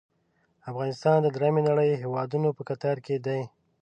[0.69, 3.41] افغانستان د دریمې نړۍ هیوادونو په کتار کې دی.